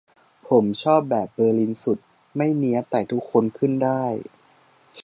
[0.47, 1.99] ผมชอบแบบเบอร์ลินสุด
[2.35, 4.03] ไม่เนี๊ยบแต่ทุกคนขึ้นได้